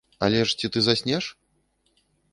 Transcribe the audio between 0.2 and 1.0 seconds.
Але ж ці ты